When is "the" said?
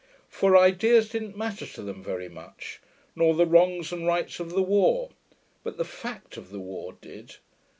3.35-3.45, 4.49-4.63, 5.77-5.85, 6.49-6.59